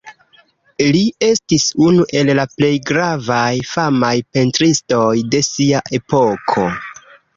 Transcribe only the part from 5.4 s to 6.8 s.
sia epoko.